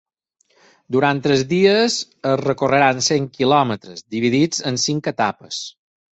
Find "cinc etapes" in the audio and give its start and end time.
4.87-5.63